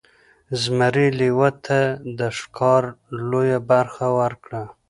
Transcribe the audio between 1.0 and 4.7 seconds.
لیوه ته د ښکار لویه برخه ورکړه.